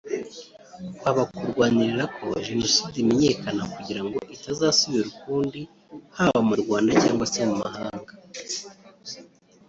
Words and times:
kwaba 0.99 1.23
kurwanira 1.35 2.03
ko 2.17 2.25
Jenoside 2.47 2.95
imenyekana 3.03 3.63
kugira 3.73 4.01
ngo 4.05 4.17
itazasubira 4.35 5.07
ukundi 5.13 5.61
haba 6.17 6.39
mu 6.47 6.55
Rwanda 6.61 6.91
cyangwa 7.01 7.25
se 7.31 7.39
mu 7.49 7.55
mahanga 7.63 8.13